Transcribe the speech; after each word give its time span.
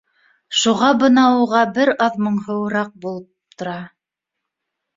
Шуға 0.61 0.87
бына 1.03 1.25
уға 1.41 1.61
бер 1.75 1.93
аҙ 2.07 2.17
моңһоуыраҡ 2.29 2.91
булып 3.07 3.57
тора 3.63 3.79